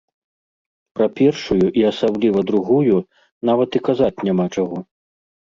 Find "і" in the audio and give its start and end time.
1.81-1.85, 3.81-3.83